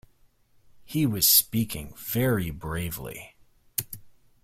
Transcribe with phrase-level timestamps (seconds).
[0.83, 3.35] He was speaking very bravely.